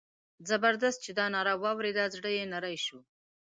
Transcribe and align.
زبردست 0.49 0.99
چې 1.05 1.11
دا 1.19 1.25
ناره 1.35 1.53
واورېده 1.63 2.05
زړه 2.15 2.29
یې 2.37 2.43
نری 2.53 2.77
شو. 2.85 2.99